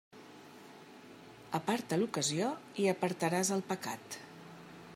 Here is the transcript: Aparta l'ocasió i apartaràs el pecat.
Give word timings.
Aparta 1.59 1.99
l'ocasió 2.01 2.47
i 2.85 2.87
apartaràs 2.97 3.53
el 3.57 3.65
pecat. 3.73 4.19